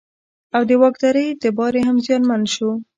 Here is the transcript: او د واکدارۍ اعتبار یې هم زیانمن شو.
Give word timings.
او 0.55 0.61
د 0.69 0.71
واکدارۍ 0.81 1.23
اعتبار 1.27 1.73
یې 1.77 1.81
هم 1.87 1.97
زیانمن 2.05 2.41
شو. 2.53 2.69